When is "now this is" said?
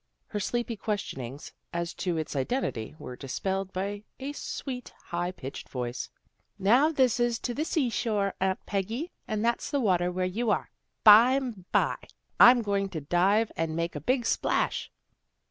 6.57-7.37